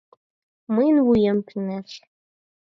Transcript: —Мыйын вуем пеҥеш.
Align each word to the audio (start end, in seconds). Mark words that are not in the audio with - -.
—Мыйын 0.73 0.97
вуем 1.07 1.37
пеҥеш. 1.47 1.91